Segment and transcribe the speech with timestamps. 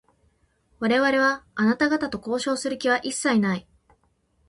[0.79, 3.67] 我々は、あなた方と交渉をする気は一切ない。